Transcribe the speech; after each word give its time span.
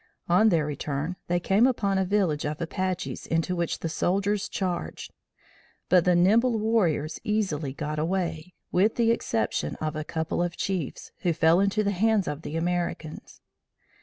On 0.27 0.49
their 0.49 0.65
return, 0.65 1.15
they 1.27 1.39
came 1.39 1.67
upon 1.67 1.99
a 1.99 2.05
village 2.05 2.43
of 2.43 2.59
Apaches 2.59 3.27
into 3.27 3.55
which 3.55 3.81
the 3.81 3.87
soldiers 3.87 4.49
charged; 4.49 5.13
but 5.89 6.05
the 6.05 6.15
nimble 6.15 6.57
warriors 6.57 7.19
easily 7.23 7.71
got 7.71 7.99
away, 7.99 8.55
with 8.71 8.95
the 8.95 9.11
exception 9.11 9.75
of 9.75 9.95
a 9.95 10.03
couple 10.03 10.41
of 10.41 10.57
chiefs 10.57 11.11
who 11.19 11.33
fell 11.33 11.59
into 11.59 11.83
the 11.83 11.91
hands 11.91 12.27
of 12.27 12.41
the 12.41 12.55
Americans. 12.57 13.41